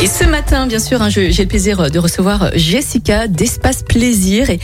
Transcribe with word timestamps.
Et 0.00 0.06
ce 0.06 0.22
matin, 0.22 0.68
bien 0.68 0.78
sûr, 0.78 1.02
hein, 1.02 1.08
j'ai 1.08 1.28
le 1.32 1.46
plaisir 1.46 1.90
de 1.90 1.98
recevoir 1.98 2.50
Jessica 2.54 3.26
d'Espace 3.26 3.82
Plaisir. 3.82 4.48
Et 4.48 4.60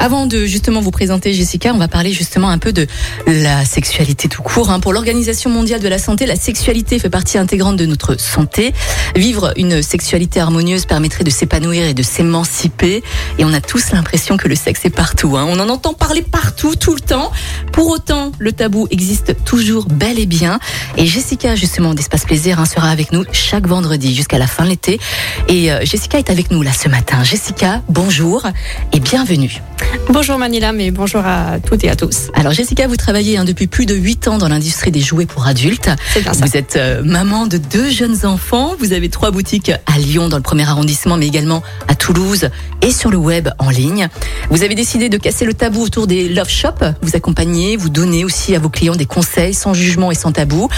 avant 0.00 0.24
de 0.24 0.46
justement 0.46 0.80
vous 0.80 0.90
présenter 0.90 1.34
Jessica, 1.34 1.74
on 1.74 1.78
va 1.78 1.88
parler 1.88 2.10
justement 2.10 2.48
un 2.48 2.56
peu 2.56 2.72
de 2.72 2.86
la 3.26 3.66
sexualité 3.66 4.28
tout 4.28 4.40
court. 4.40 4.70
hein. 4.70 4.80
Pour 4.80 4.94
l'Organisation 4.94 5.50
mondiale 5.50 5.82
de 5.82 5.88
la 5.88 5.98
santé, 5.98 6.24
la 6.24 6.36
sexualité 6.36 6.98
fait 6.98 7.10
partie 7.10 7.36
intégrante 7.36 7.76
de 7.76 7.84
notre 7.84 8.18
santé. 8.18 8.72
Vivre 9.14 9.52
une 9.58 9.82
sexualité 9.82 10.40
harmonieuse 10.40 10.86
permettrait 10.86 11.24
de 11.24 11.30
s'épanouir 11.30 11.84
et 11.84 11.92
de 11.92 12.02
s'émanciper. 12.02 13.02
Et 13.38 13.44
on 13.44 13.52
a 13.52 13.60
tous 13.60 13.92
l'impression 13.92 14.38
que 14.38 14.48
le 14.48 14.54
sexe 14.54 14.86
est 14.86 14.90
partout. 14.90 15.36
hein. 15.36 15.44
On 15.50 15.60
en 15.60 15.68
entend 15.68 15.92
parler 15.92 16.22
partout, 16.22 16.76
tout 16.76 16.94
le 16.94 17.00
temps. 17.00 17.30
Pour 17.72 17.88
autant, 17.88 18.32
le 18.38 18.52
tabou 18.52 18.88
existe 18.90 19.44
toujours 19.44 19.84
bel 19.84 20.18
et 20.18 20.26
bien. 20.26 20.58
Et 20.96 21.04
Jessica, 21.04 21.56
justement, 21.56 21.92
d'Espace 21.92 22.24
Plaisir, 22.24 22.66
sera 22.66 22.88
avec 22.88 23.12
nous 23.12 23.24
chaque 23.32 23.66
vendredi 23.66 24.14
jusqu'à 24.14 24.38
la 24.38 24.46
fin 24.46 24.64
de 24.64 24.77
Et 25.48 25.72
euh, 25.72 25.80
Jessica 25.82 26.18
est 26.18 26.30
avec 26.30 26.50
nous 26.50 26.62
là 26.62 26.70
ce 26.72 26.88
matin. 26.88 27.22
Jessica, 27.24 27.82
bonjour 27.88 28.44
et 28.92 29.00
bienvenue. 29.00 29.60
Bonjour 30.10 30.38
Manila, 30.38 30.72
mais 30.72 30.90
bonjour 30.90 31.22
à 31.24 31.58
toutes 31.60 31.84
et 31.84 31.90
à 31.90 31.96
tous. 31.96 32.30
Alors 32.34 32.52
Jessica, 32.52 32.86
vous 32.86 32.96
travaillez 32.96 33.36
hein, 33.36 33.44
depuis 33.44 33.66
plus 33.66 33.86
de 33.86 33.94
8 33.94 34.28
ans 34.28 34.38
dans 34.38 34.48
l'industrie 34.48 34.90
des 34.90 35.00
jouets 35.00 35.26
pour 35.26 35.46
adultes. 35.46 35.90
Bien 36.14 36.32
ça. 36.32 36.44
Vous 36.44 36.56
êtes 36.56 36.76
euh, 36.76 37.02
maman 37.04 37.46
de 37.46 37.58
deux 37.58 37.90
jeunes 37.90 38.24
enfants. 38.24 38.74
Vous 38.78 38.92
avez 38.92 39.08
trois 39.08 39.30
boutiques 39.30 39.70
à 39.86 39.98
Lyon 39.98 40.28
dans 40.28 40.36
le 40.36 40.42
premier 40.42 40.68
arrondissement, 40.68 41.16
mais 41.16 41.26
également 41.26 41.62
à 41.88 41.94
Toulouse 41.94 42.48
et 42.82 42.90
sur 42.90 43.10
le 43.10 43.16
web 43.16 43.48
en 43.58 43.70
ligne. 43.70 44.08
Vous 44.50 44.62
avez 44.62 44.74
décidé 44.74 45.08
de 45.08 45.18
casser 45.18 45.44
le 45.44 45.54
tabou 45.54 45.82
autour 45.82 46.06
des 46.06 46.28
love 46.28 46.48
shops. 46.48 46.84
Vous 47.02 47.16
accompagnez, 47.16 47.76
vous 47.76 47.88
donnez 47.88 48.24
aussi 48.24 48.54
à 48.54 48.58
vos 48.58 48.68
clients 48.68 48.96
des 48.96 49.06
conseils 49.06 49.54
sans 49.54 49.74
jugement 49.74 50.10
et 50.10 50.14
sans 50.14 50.32
tabou. 50.32 50.68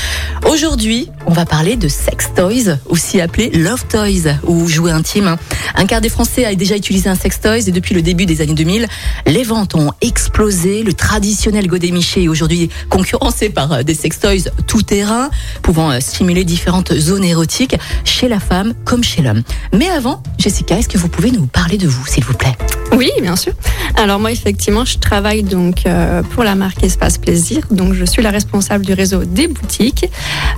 Aujourd'hui, 0.49 1.11
on 1.31 1.33
va 1.33 1.47
parler 1.47 1.77
de 1.77 1.87
sex 1.87 2.33
toys, 2.35 2.79
aussi 2.87 3.21
appelés 3.21 3.51
love 3.51 3.85
toys 3.89 4.35
ou 4.45 4.67
jouets 4.67 4.91
intimes. 4.91 5.37
Un 5.77 5.87
quart 5.87 6.01
des 6.01 6.09
Français 6.09 6.45
a 6.45 6.57
déjà 6.57 6.77
utilisé 6.77 7.09
un 7.09 7.15
sex 7.15 7.41
toys 7.41 7.69
et 7.69 7.71
depuis 7.71 7.95
le 7.95 8.03
début 8.03 8.27
des 8.27 8.41
années 8.41 8.55
2000, 8.55 8.89
les 9.27 9.45
ventes 9.45 9.77
ont 9.77 9.93
explosé. 10.01 10.83
Le 10.83 10.93
traditionnel 10.93 11.69
godémiché 11.69 12.25
est 12.25 12.29
aujourd'hui 12.29 12.69
concurrencé 12.89 13.49
par 13.49 13.73
euh, 13.73 13.83
des 13.85 13.95
sex 13.95 14.19
toys 14.19 14.51
tout 14.67 14.83
terrain, 14.83 15.31
pouvant 15.63 15.93
euh, 15.93 16.01
stimuler 16.01 16.43
différentes 16.43 16.93
zones 16.93 17.25
érotiques 17.25 17.77
chez 18.05 18.27
la 18.27 18.41
femme 18.41 18.75
comme 18.85 19.05
chez 19.05 19.23
l'homme. 19.23 19.45
Mais 19.73 19.89
avant, 19.89 20.25
Jessica, 20.37 20.79
est-ce 20.79 20.89
que 20.89 20.99
vous 20.99 21.09
pouvez 21.09 21.31
nous 21.31 21.47
parler 21.47 21.79
de 21.79 21.87
vous, 21.87 22.05
s'il 22.07 22.25
vous 22.25 22.35
plaît? 22.35 22.57
Oui, 22.97 23.09
bien 23.23 23.37
sûr. 23.37 23.53
Alors 23.97 24.19
moi, 24.19 24.33
effectivement, 24.33 24.85
je 24.85 24.99
travaille 24.99 25.43
donc 25.43 25.87
euh, 25.87 26.23
pour 26.23 26.43
la 26.45 26.55
marque 26.55 26.83
Espace 26.83 27.19
Plaisir. 27.19 27.63
Donc 27.71 27.95
je 27.95 28.05
suis 28.05 28.21
la 28.23 28.31
responsable 28.31 28.85
du 28.85 28.93
réseau 28.95 29.25
des 29.25 29.47
boutiques. 29.47 30.07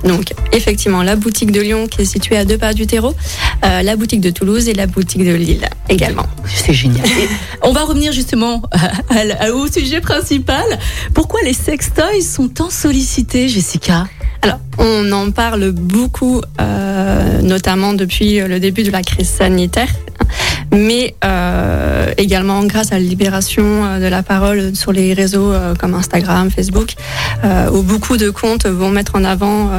Donc 0.03 0.33
effectivement, 0.51 1.03
la 1.03 1.15
boutique 1.15 1.51
de 1.51 1.61
Lyon 1.61 1.87
qui 1.87 2.01
est 2.01 2.05
située 2.05 2.35
à 2.37 2.43
deux 2.45 2.57
pas 2.57 2.73
du 2.73 2.87
terreau, 2.87 3.13
euh, 3.63 3.81
la 3.83 3.95
boutique 3.95 4.21
de 4.21 4.29
Toulouse 4.31 4.67
et 4.67 4.73
la 4.73 4.87
boutique 4.87 5.23
de 5.23 5.33
Lille 5.33 5.67
également. 5.89 6.25
C'est 6.45 6.73
génial. 6.73 7.05
Et 7.07 7.29
on 7.61 7.71
va 7.71 7.83
revenir 7.83 8.11
justement 8.11 8.63
à- 8.71 9.45
à- 9.45 9.51
au 9.51 9.67
sujet 9.67 10.01
principal. 10.01 10.63
Pourquoi 11.13 11.41
les 11.43 11.53
sex 11.53 11.91
toys 11.93 12.21
sont 12.21 12.47
tant 12.47 12.69
sollicités, 12.69 13.47
Jessica? 13.47 14.07
Alors, 14.41 14.59
on 14.77 15.09
en 15.13 15.31
parle 15.31 15.71
beaucoup, 15.71 16.41
euh, 16.59 17.41
notamment 17.41 17.93
depuis 17.93 18.39
le 18.39 18.59
début 18.59 18.83
de 18.83 18.91
la 18.91 19.01
crise 19.01 19.29
sanitaire, 19.29 19.87
mais 20.73 21.15
euh, 21.23 22.11
également 22.17 22.63
grâce 22.63 22.91
à 22.91 22.95
la 22.95 23.01
libération 23.01 23.63
euh, 23.85 23.99
de 23.99 24.07
la 24.07 24.23
parole 24.23 24.75
sur 24.75 24.91
les 24.91 25.13
réseaux 25.13 25.51
euh, 25.51 25.75
comme 25.75 25.93
Instagram, 25.93 26.49
Facebook, 26.51 26.93
où 27.71 27.81
beaucoup 27.83 28.17
de 28.17 28.29
comptes 28.29 28.65
vont 28.65 28.89
mettre 28.89 29.15
en 29.15 29.23
avant 29.23 29.69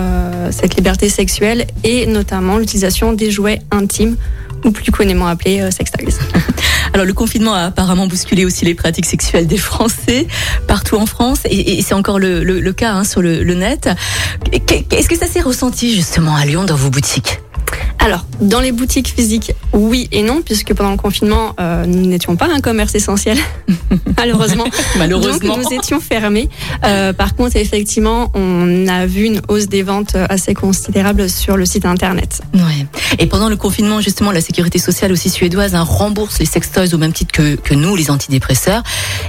cette 0.51 0.77
liberté 0.77 1.09
sexuelle 1.09 1.67
et 1.83 2.07
notamment 2.07 2.59
l'utilisation 2.59 3.13
des 3.13 3.31
jouets 3.31 3.61
intimes 3.71 4.17
ou 4.65 4.71
plus 4.71 4.91
communément 4.93 5.27
appelés 5.27 5.61
euh. 5.61 5.71
Alors 6.95 7.07
le 7.07 7.13
confinement 7.13 7.55
a 7.55 7.63
apparemment 7.65 8.07
bousculé 8.07 8.45
aussi 8.45 8.65
les 8.65 8.75
pratiques 8.75 9.07
sexuelles 9.07 9.47
des 9.47 9.57
Français 9.59 10.27
partout 10.69 10.97
en 10.97 11.07
France 11.07 11.41
et, 11.47 11.79
et 11.79 11.83
c'est 11.83 11.95
encore 11.95 12.19
le, 12.19 12.45
le- 12.45 12.61
le 12.61 12.73
cas 12.73 12.93
hein, 12.93 13.05
sur 13.05 13.21
le, 13.23 13.43
le 13.43 13.55
net. 13.55 13.89
Est-ce 14.91 15.09
que 15.09 15.17
ça 15.17 15.27
s'est 15.27 15.41
ressenti 15.41 15.95
justement 15.95 16.35
à 16.37 16.45
Lyon 16.45 16.65
dans 16.65 16.77
vos 16.77 16.91
boutiques? 16.91 17.41
Alors, 17.99 18.27
dans 18.41 18.61
les 18.61 18.73
boutiques 18.73 19.09
physiques, 19.09 19.53
oui 19.75 20.09
et 20.13 20.23
non, 20.23 20.41
puisque 20.41 20.73
pendant 20.73 20.93
le 20.93 20.97
confinement, 20.97 21.55
euh, 21.61 21.85
nous 21.85 22.07
n'étions 22.07 22.37
pas 22.37 22.47
un 22.47 22.61
commerce 22.61 22.95
essentiel, 22.95 23.37
malheureusement. 24.19 24.65
Malheureusement. 24.97 25.57
Donc, 25.57 25.65
nous 25.65 25.77
étions 25.77 26.01
fermés. 26.01 26.49
Euh, 26.85 27.13
par 27.13 27.35
contre, 27.35 27.57
effectivement, 27.57 28.31
on 28.35 28.87
a 28.87 29.07
vu 29.07 29.25
une 29.25 29.43
hausse 29.49 29.67
des 29.67 29.83
ventes 29.83 30.17
assez 30.29 30.55
considérable 30.55 31.29
sur 31.29 31.57
le 31.57 31.67
site 31.67 31.87
internet. 31.87 32.41
Ouais. 32.55 32.87
Et 33.19 33.27
pendant 33.27 33.49
le 33.49 33.57
confinement, 33.57 34.01
justement, 34.01 34.31
la 34.31 34.41
sécurité 34.41 34.79
sociale 34.79 35.11
aussi 35.11 35.29
suédoise 35.29 35.75
hein, 35.75 35.83
rembourse 35.83 36.39
les 36.39 36.47
sextoys 36.47 36.95
au 36.95 36.99
même 36.99 37.13
titre 37.13 37.33
que, 37.33 37.57
que 37.57 37.75
nous, 37.75 37.97
les 37.97 38.11
antidépresseurs. 38.11 38.83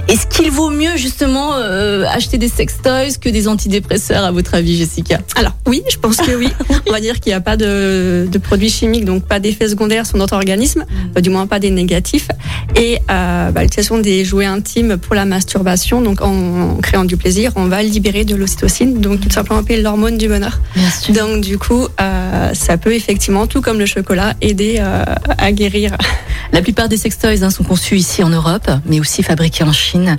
Est-ce 0.06 0.26
qu'il 0.26 0.50
vaut 0.52 0.70
mieux 0.70 0.96
justement 0.96 1.54
euh, 1.54 2.04
acheter 2.08 2.38
des 2.38 2.48
sextoys 2.48 3.18
que 3.20 3.28
des 3.28 3.48
antidépresseurs, 3.48 4.24
à 4.24 4.30
votre 4.30 4.54
avis, 4.54 4.76
Jessica? 4.76 5.18
Alors, 5.34 5.52
oui, 5.66 5.82
je 5.90 5.96
pense 5.96 6.18
que 6.18 6.32
oui. 6.36 6.48
On 6.88 6.92
va 6.92 7.00
dire 7.00 7.18
qu'il 7.18 7.30
n'y 7.30 7.34
a 7.34 7.40
pas 7.40 7.56
de, 7.56 8.28
de 8.30 8.38
produits 8.38 8.70
chimiques, 8.70 9.04
donc 9.04 9.24
pas 9.24 9.40
d'effets 9.40 9.68
secondaires 9.68 10.06
sur 10.06 10.16
notre 10.18 10.35
organisme, 10.36 10.84
euh, 11.16 11.20
du 11.20 11.30
moins 11.30 11.46
pas 11.46 11.58
des 11.58 11.70
négatifs. 11.70 12.28
Et 12.76 12.98
euh, 13.10 13.50
bah, 13.50 13.62
l'utilisation 13.62 13.98
des 13.98 14.24
jouets 14.24 14.46
intimes 14.46 14.96
pour 14.96 15.14
la 15.14 15.24
masturbation, 15.24 16.00
donc 16.00 16.20
en, 16.20 16.70
en 16.72 16.76
créant 16.76 17.04
du 17.04 17.16
plaisir, 17.16 17.52
on 17.56 17.66
va 17.66 17.82
libérer 17.82 18.24
de 18.24 18.34
l'ocytocine, 18.34 19.00
donc 19.00 19.20
tout 19.20 19.30
simplement 19.30 19.60
appelé 19.60 19.80
l'hormone 19.82 20.18
du 20.18 20.28
bonheur. 20.28 20.60
Bien 20.74 20.90
sûr. 20.90 21.14
Donc 21.14 21.42
du 21.42 21.58
coup, 21.58 21.88
euh, 22.00 22.54
ça 22.54 22.76
peut 22.76 22.94
effectivement, 22.94 23.46
tout 23.46 23.60
comme 23.60 23.78
le 23.78 23.86
chocolat, 23.86 24.34
aider 24.40 24.76
euh, 24.78 25.04
à 25.38 25.52
guérir. 25.52 25.96
La 26.52 26.62
plupart 26.62 26.88
des 26.88 26.96
sextoys 26.96 27.42
hein, 27.42 27.50
sont 27.50 27.64
conçus 27.64 27.96
ici 27.96 28.22
en 28.22 28.28
Europe, 28.28 28.70
mais 28.86 29.00
aussi 29.00 29.22
fabriqués 29.22 29.64
en 29.64 29.72
Chine. 29.72 30.16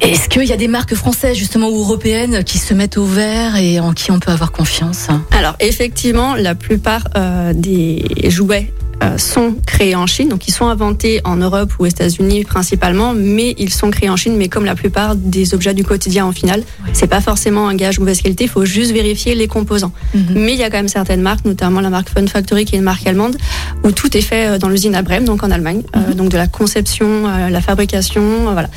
Est-ce 0.00 0.28
qu'il 0.28 0.44
y 0.44 0.52
a 0.52 0.56
des 0.56 0.68
marques 0.68 0.94
françaises 0.94 1.36
justement 1.36 1.68
ou 1.68 1.78
européennes 1.78 2.42
qui 2.44 2.58
se 2.58 2.74
mettent 2.74 2.98
au 2.98 3.04
vert 3.04 3.56
et 3.56 3.78
en 3.78 3.92
qui 3.92 4.10
on 4.10 4.18
peut 4.18 4.32
avoir 4.32 4.50
confiance? 4.50 5.08
Alors 5.30 5.54
effectivement, 5.60 6.34
la 6.34 6.54
plupart 6.54 7.06
euh, 7.16 7.52
des 7.54 8.04
jouets 8.28 8.72
sont 9.18 9.56
créés 9.66 9.94
en 9.94 10.06
Chine, 10.06 10.28
donc 10.28 10.48
ils 10.48 10.52
sont 10.52 10.66
inventés 10.66 11.20
en 11.24 11.36
Europe 11.36 11.72
ou 11.78 11.84
aux 11.84 11.86
États-Unis 11.86 12.44
principalement, 12.44 13.14
mais 13.14 13.54
ils 13.58 13.72
sont 13.72 13.90
créés 13.90 14.10
en 14.10 14.16
Chine. 14.16 14.36
Mais 14.36 14.48
comme 14.48 14.64
la 14.64 14.74
plupart 14.74 15.16
des 15.16 15.54
objets 15.54 15.74
du 15.74 15.84
quotidien 15.84 16.26
en 16.26 16.32
final, 16.32 16.62
c'est 16.92 17.06
pas 17.06 17.20
forcément 17.20 17.68
un 17.68 17.74
gage 17.74 17.98
mauvaise 17.98 18.20
qualité. 18.20 18.44
Il 18.44 18.50
faut 18.50 18.64
juste 18.64 18.92
vérifier 18.92 19.34
les 19.34 19.48
composants. 19.48 19.92
Mhm. 20.14 20.24
Mais 20.34 20.52
il 20.52 20.58
y 20.58 20.62
a 20.62 20.70
quand 20.70 20.78
même 20.78 20.88
certaines 20.88 21.22
marques, 21.22 21.44
notamment 21.44 21.80
la 21.80 21.90
marque 21.90 22.08
Fun 22.08 22.26
Factory, 22.26 22.64
qui 22.64 22.74
est 22.74 22.78
une 22.78 22.84
marque 22.84 23.06
allemande, 23.06 23.36
où 23.86 23.92
tout 23.92 24.14
est 24.16 24.20
fait 24.20 24.48
euh, 24.48 24.58
dans 24.58 24.68
l'usine 24.68 24.94
à 24.94 25.02
Brême, 25.02 25.24
donc 25.24 25.42
en 25.42 25.50
Allemagne. 25.50 25.82
Euh, 25.96 26.12
donc 26.12 26.28
de 26.30 26.36
la 26.36 26.46
conception, 26.48 27.26
à 27.26 27.48
la 27.50 27.60
fabrication, 27.60 28.22
euh, 28.48 28.52
voilà. 28.52 28.68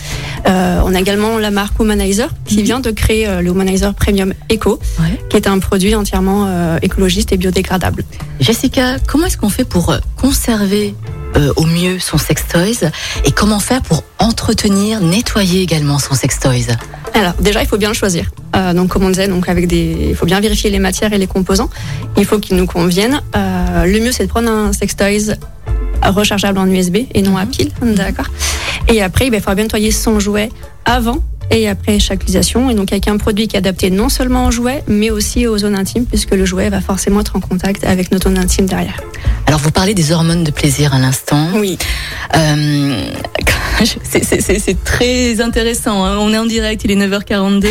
Euh, 0.47 0.81
on 0.85 0.93
a 0.95 0.99
également 0.99 1.37
la 1.37 1.51
marque 1.51 1.79
Humanizer, 1.79 2.29
qui 2.45 2.61
vient 2.63 2.79
de 2.79 2.91
créer 2.91 3.27
euh, 3.27 3.41
le 3.41 3.49
Humanizer 3.49 3.93
Premium 3.93 4.33
Eco, 4.51 4.79
Ouais. 4.99 5.19
qui 5.29 5.35
est 5.37 5.47
un 5.47 5.59
produit 5.59 5.95
entièrement 5.95 6.45
euh, 6.47 6.77
écologiste 6.81 7.31
et 7.31 7.37
biodégradable. 7.37 8.03
Jessica, 8.39 8.97
comment 9.07 9.25
est-ce 9.25 9.37
qu'on 9.37 9.49
fait 9.49 9.65
pour 9.65 9.89
euh, 9.91 9.97
conserver 10.15 10.93
euh, 11.35 11.51
au 11.57 11.65
mieux 11.65 11.99
son 11.99 12.17
sextoys 12.17 12.89
et 13.25 13.31
comment 13.31 13.59
faire 13.59 13.81
pour 13.81 14.03
entretenir, 14.19 15.01
nettoyer 15.01 15.61
également 15.61 15.99
son 15.99 16.13
sextoys? 16.15 16.75
Alors 17.13 17.33
déjà, 17.39 17.61
il 17.61 17.67
faut 17.67 17.77
bien 17.77 17.89
le 17.89 17.95
choisir. 17.95 18.29
Euh, 18.55 18.73
donc 18.73 18.89
comme 18.89 19.03
on 19.03 19.09
disait, 19.09 19.27
donc 19.27 19.49
avec 19.49 19.67
des, 19.67 20.07
il 20.09 20.15
faut 20.15 20.25
bien 20.25 20.39
vérifier 20.39 20.69
les 20.69 20.79
matières 20.79 21.13
et 21.13 21.17
les 21.17 21.27
composants. 21.27 21.69
Il 22.17 22.25
faut 22.25 22.39
qu'ils 22.39 22.57
nous 22.57 22.65
conviennent. 22.65 23.21
Euh, 23.35 23.85
le 23.85 23.99
mieux, 23.99 24.11
c'est 24.11 24.25
de 24.25 24.29
prendre 24.29 24.49
un 24.49 24.73
sextoys 24.73 25.35
rechargeable 26.03 26.57
en 26.57 26.67
USB 26.67 26.97
et 27.13 27.21
non 27.21 27.37
à 27.37 27.45
pile, 27.45 27.71
d'accord? 27.81 28.27
Et 28.87 29.01
après, 29.01 29.27
il 29.27 29.33
faudra 29.35 29.55
bien 29.55 29.65
nettoyer 29.65 29.91
son 29.91 30.19
jouet 30.19 30.49
avant 30.85 31.19
et 31.51 31.67
après 31.67 31.99
chaque 31.99 32.21
utilisation. 32.23 32.69
Et 32.69 32.75
donc 32.75 32.91
avec 32.91 33.07
un 33.07 33.17
produit 33.17 33.47
qui 33.47 33.55
est 33.55 33.59
adapté 33.59 33.89
non 33.91 34.09
seulement 34.09 34.47
aux 34.47 34.51
jouets, 34.51 34.83
mais 34.87 35.09
aussi 35.09 35.47
aux 35.47 35.57
zones 35.57 35.75
intimes, 35.75 36.05
puisque 36.05 36.31
le 36.35 36.45
jouet 36.45 36.69
va 36.69 36.81
forcément 36.81 37.21
être 37.21 37.35
en 37.35 37.39
contact 37.39 37.83
avec 37.83 38.11
notre 38.11 38.29
zone 38.29 38.37
intime 38.37 38.65
derrière. 38.65 38.99
Alors 39.47 39.59
vous 39.59 39.71
parlez 39.71 39.93
des 39.93 40.11
hormones 40.11 40.43
de 40.43 40.51
plaisir 40.51 40.93
à 40.93 40.99
l'instant. 40.99 41.47
Oui. 41.55 41.77
Euh, 42.35 43.05
c'est- 44.03 44.83
très 44.83 45.41
intéressant. 45.41 46.03
hein. 46.05 46.17
On 46.19 46.33
est 46.33 46.37
en 46.37 46.45
direct, 46.45 46.81
il 46.85 46.91
est 46.91 46.95
9h42. 46.95 47.67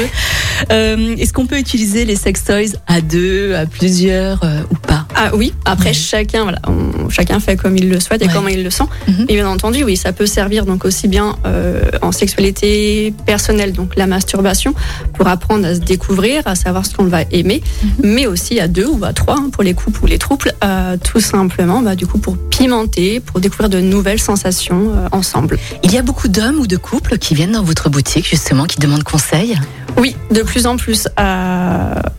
Euh, 0.73 1.14
Est-ce 1.17 1.32
qu'on 1.32 1.47
peut 1.47 1.58
utiliser 1.58 2.05
les 2.05 2.17
sextoys 2.17 2.75
à 2.87 3.00
deux, 3.00 3.55
à 3.55 3.67
plusieurs 3.67 4.43
euh, 4.43 4.61
ou 4.73 4.76
Ah 5.20 5.31
oui, 5.35 5.53
après 5.65 5.88
Ouais. 5.88 5.93
chacun, 5.94 6.44
voilà, 6.44 6.61
on- 6.69 7.09
chacun 7.11 7.41
fait 7.41 7.56
comme 7.56 7.76
il 7.76 7.88
le 7.91 7.99
souhaite 7.99 8.23
et 8.23 8.26
Ouais. 8.26 8.32
comment 8.32 8.47
il 8.49 8.62
le 8.62 8.70
sent. 8.70 8.85
Mhm. 9.09 9.26
Et 9.29 9.35
bien 9.35 9.49
entendu, 9.49 9.82
oui, 9.82 9.97
ça 9.97 10.12
peut 10.12 10.26
servir 10.26 10.65
donc 10.65 10.85
aussi 10.85 11.09
bien 11.09 11.37
euh, 11.44 11.82
en 12.03 12.12
sexualité 12.12 13.12
personnelle, 13.26 13.73
donc 13.73 13.97
la 13.97 14.06
masturbation, 14.06 14.75
pour 15.15 15.26
apprendre 15.26 15.67
à 15.67 15.75
se 15.75 15.81
découvrir, 15.81 16.43
à 16.47 16.55
savoir 16.55 16.87
ce 16.87 16.94
qu'on 16.94 17.05
va 17.06 17.23
aimer, 17.32 17.62
Mhm. 17.82 17.91
mais 18.05 18.26
aussi 18.26 18.61
à 18.61 18.69
deux 18.69 18.87
ou 18.87 19.05
à 19.05 19.12
trois 19.12 19.37
hein, 19.38 19.50
pour 19.50 19.65
les 19.65 19.75
couples 19.75 20.05
ou 20.05 20.06
les 20.06 20.19
trouples, 20.19 20.53
euh, 20.62 20.97
tout 21.03 21.20
simplement, 21.20 21.82
bah, 21.82 21.97
du 21.97 22.06
coup, 22.06 22.19
pour 22.19 22.37
pimenter, 22.37 23.19
pour 23.19 23.41
découvrir 23.41 23.69
de 23.70 23.81
nouvelles 23.81 24.20
sensations 24.20 24.93
euh, 24.94 25.09
ensemble. 25.11 25.59
Il 25.82 25.93
y 25.93 25.99
a 25.99 26.03
beaucoup 26.03 26.29
d'hommes 26.29 26.61
ou 26.61 26.67
de 26.69 26.76
couples 26.76 27.19
qui 27.19 27.35
viennent 27.35 27.53
dans 27.53 27.62
votre 27.65 27.88
boutique 27.91 28.29
justement, 28.29 28.67
qui 28.67 28.79
demandent 28.79 29.03
conseil? 29.05 29.59
Oui, 29.97 30.15
de 30.31 30.43
plus 30.43 30.67
en 30.67 30.76
plus, 30.76 31.09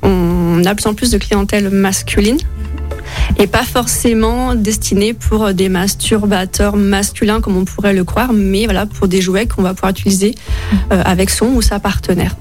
on 0.04 0.64
a 0.66 0.70
de 0.70 0.74
plus 0.76 0.88
en 0.88 0.94
plus 0.94 1.12
de 1.12 1.18
clientèle 1.18 1.70
masculine 1.70 2.38
et 3.38 3.48
pas 3.48 3.64
forcément 3.64 4.56
destinée 4.56 5.14
pour 5.14 5.54
des 5.54 5.70
masturbateurs 5.70 6.76
masculins 6.76 7.42
comme 7.42 7.58
on 7.58 7.66
pourrait 7.66 7.94
le 7.94 8.04
croire, 8.04 8.34
mais 8.34 8.66
voilà 8.66 8.86
pour 8.86 9.08
des 9.08 9.22
jouets 9.22 9.48
qu'on 9.48 9.62
va 9.62 9.74
pouvoir 9.74 9.92
utiliser 9.92 10.36
euh, 10.92 11.02
avec 11.06 11.30
son 11.30 11.48
ou 11.48 11.62
sa 11.62 11.80
partenaire. 11.80 12.36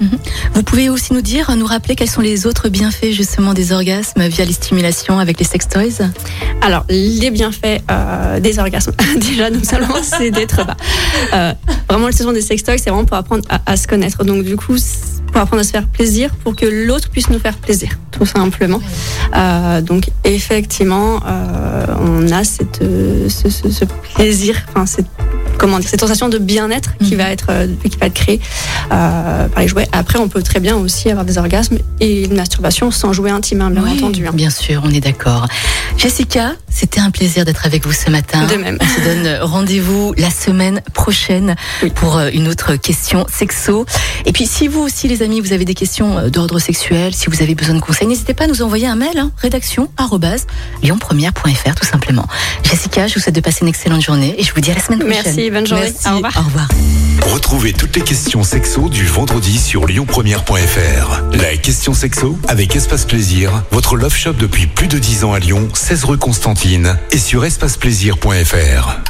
Vous 0.55 0.63
pouvez 0.63 0.89
aussi 0.89 1.13
nous 1.13 1.21
dire, 1.21 1.55
nous 1.57 1.67
rappeler 1.67 1.95
quels 1.95 2.11
sont 2.11 2.21
les 2.21 2.47
autres 2.47 2.69
bienfaits 2.69 3.13
justement 3.13 3.55
des 3.55 3.73
orgasmes 3.73 4.27
via 4.29 4.45
les 4.45 4.53
stimulations 4.53 5.19
avec 5.19 5.39
les 5.39 5.45
sex 5.45 5.69
toys? 5.69 6.07
Alors 6.61 6.85
les 6.89 7.31
bienfaits 7.31 7.83
euh, 7.91 8.41
des 8.41 8.59
orgasmes, 8.59 8.93
déjà 9.17 9.51
non 9.51 9.63
seulement 9.63 10.03
c'est 10.03 10.31
d'être 10.31 10.65
bah, 10.67 10.77
euh, 11.35 11.53
vraiment 11.89 12.07
le 12.07 12.13
saison 12.13 12.33
des 12.33 12.43
sextoys, 12.43 12.79
c'est 12.79 12.91
vraiment 12.91 13.05
pour 13.05 13.17
apprendre 13.17 13.45
à, 13.49 13.61
à 13.67 13.77
se 13.77 13.87
connaître. 13.87 14.25
Donc 14.25 14.45
du 14.45 14.57
coup 14.57 14.77
c'est 14.79 15.18
pour 15.33 15.41
apprendre 15.41 15.61
à 15.61 15.65
se 15.65 15.71
faire 15.71 15.87
plaisir, 15.87 16.31
pour 16.43 16.57
que 16.57 16.67
l'autre 16.67 17.09
puisse 17.11 17.29
nous 17.31 17.39
faire 17.39 17.57
plaisir, 17.57 17.91
tout 18.11 18.27
simplement. 18.27 18.81
Euh, 19.37 19.81
donc 19.81 20.09
effectivement, 20.25 21.21
euh, 21.27 21.87
on 22.01 22.31
a 22.33 22.45
cette, 22.45 22.81
euh, 22.83 23.29
ce, 23.29 23.49
ce- 23.49 23.71
ce 23.71 23.85
plaisir, 24.15 24.57
enfin 24.71 24.87
cette 24.87 25.07
comment 25.59 25.79
dire, 25.79 25.89
cette 25.91 26.01
sensation 26.01 26.29
de 26.29 26.39
bien-être 26.39 26.97
qui 26.99 27.13
Mhm. 27.13 27.19
va 27.19 27.31
être 27.31 27.47
euh, 27.51 27.67
qui 27.89 27.97
va 27.99 28.07
être 28.07 28.15
créée 28.15 28.41
euh, 28.93 29.49
par 29.49 29.63
les 29.63 29.69
jouets. 29.69 29.89
Après, 29.93 30.19
on 30.19 30.29
peut 30.29 30.43
très 30.43 30.61
bien 30.61 30.77
aussi 30.77 31.11
avoir 31.11 31.25
des 31.25 31.37
orgasmes 31.39 31.79
et 32.01 32.25
une 32.25 32.35
masturbation 32.37 32.91
sans 32.91 33.13
jouet 33.13 33.31
intime, 33.31 33.61
hein, 33.61 33.71
bien 33.71 33.83
Oui, 33.83 33.93
entendu. 33.99 34.27
hein. 34.27 34.31
Bien 34.35 34.51
sûr, 34.51 34.83
on 34.85 34.91
est 34.91 35.01
d'accord. 35.01 35.47
Jessica, 35.97 36.53
c'était 36.71 37.01
un 37.01 37.11
plaisir 37.11 37.45
d'être 37.45 37.67
avec 37.67 37.85
vous 37.85 37.93
ce 37.93 38.11
matin. 38.11 38.47
De 38.47 38.57
même. 38.57 38.79
On 38.81 38.87
se 38.87 39.05
donne 39.05 39.39
rendez-vous 39.43 40.15
la 40.17 40.31
semaine 40.31 40.81
prochaine 40.95 41.57
Oui. 41.83 41.91
pour 41.95 42.17
euh, 42.19 42.31
une 42.33 42.49
autre 42.49 42.77
question 42.77 43.27
sexo. 43.33 43.85
Et 44.27 44.33
puis, 44.33 44.47
si 44.47 44.69
vous 44.69 44.81
aussi, 44.81 45.09
les 45.09 45.23
amis, 45.23 45.41
vous 45.41 45.53
avez 45.53 45.65
des 45.65 45.75
questions 45.75 46.19
euh, 46.19 46.29
d'ordre 46.31 46.59
sexuel, 46.59 47.15
si 47.15 47.27
vous 47.29 47.43
avez 47.43 47.55
besoin 47.55 47.75
de 47.75 47.81
conseils, 47.81 48.07
n'hésitez 48.07 48.35
pas 48.35 48.45
à 48.45 48.47
nous 48.47 48.63
envoyer 48.63 48.87
un 48.87 48.95
mail, 48.97 49.19
hein, 49.19 49.31
rédaction 49.39 49.89
lyonpremière.fr 50.83 51.75
tout 51.75 51.87
simplement. 51.87 52.27
Jessica, 52.63 53.07
je 53.07 53.15
vous 53.15 53.21
souhaite 53.21 53.35
de 53.35 53.41
passer 53.41 53.59
une 53.63 53.69
excellente 53.69 54.03
journée 54.03 54.35
et 54.39 54.43
je 54.45 54.53
vous 54.55 54.61
dis 54.61 54.71
à 54.71 54.75
la 54.75 54.81
semaine 54.81 55.01
prochaine. 55.01 55.23
Merci, 55.25 55.48
bonne 55.51 55.67
journée. 55.67 55.93
Merci, 55.93 56.09
Au 56.09 56.17
revoir. 56.17 56.37
Au 56.37 56.43
revoir. 56.43 56.69
Retrouvez 57.33 57.73
toutes 57.73 57.97
les 57.97 58.03
questions 58.03 58.43
sexo 58.43 58.89
du 58.89 59.05
vendredi 59.07 59.59
sur 59.59 59.87
lyonpremière.fr. 59.87 61.23
La 61.35 61.57
question 61.57 61.93
sexo 61.95 62.39
avec 62.49 62.75
Espace 62.77 63.05
Plaisir, 63.05 63.65
votre 63.71 63.97
love 63.97 64.15
shop 64.15 64.35
depuis 64.35 64.67
plus 64.67 64.89
de 64.89 64.99
10 64.99 65.25
ans 65.25 65.33
à 65.33 65.39
Lyon, 65.39 65.69
16 65.75 66.05
rue 66.05 66.19
Constantine 66.19 66.97
et 67.11 67.19
sur 67.19 67.45
espaceplaisir.fr. 67.45 69.01